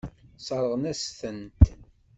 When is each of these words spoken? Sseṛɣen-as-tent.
Sseṛɣen-as-tent. 0.37 1.61